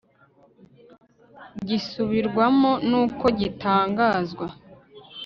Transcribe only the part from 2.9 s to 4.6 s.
uko gitangazwa